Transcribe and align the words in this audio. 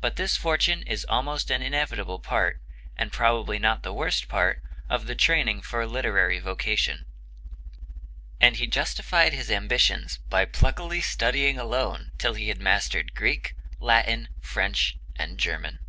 But 0.00 0.14
this 0.14 0.36
fortune 0.36 0.84
is 0.84 1.04
almost 1.06 1.50
an 1.50 1.60
inevitable 1.60 2.20
part, 2.20 2.60
and 2.96 3.10
probably 3.10 3.58
not 3.58 3.82
the 3.82 3.92
worst 3.92 4.28
part, 4.28 4.62
of 4.88 5.06
the 5.08 5.16
training 5.16 5.60
for 5.60 5.80
a 5.80 5.88
literary 5.88 6.38
vocation; 6.38 7.04
and 8.40 8.54
he 8.54 8.68
justified 8.68 9.32
his 9.32 9.50
ambitions 9.50 10.18
by 10.30 10.44
pluckily 10.44 11.00
studying 11.00 11.58
alone 11.58 12.12
till 12.16 12.34
he 12.34 12.46
had 12.46 12.60
mastered 12.60 13.12
Greek, 13.16 13.56
Latin, 13.80 14.28
French, 14.40 14.98
and 15.16 15.36
German. 15.36 15.80